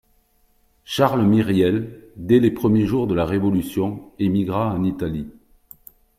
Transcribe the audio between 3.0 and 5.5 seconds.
de la révolution, émigra en Italie